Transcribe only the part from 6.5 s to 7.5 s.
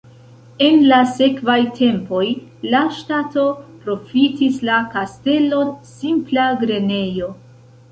grenejo.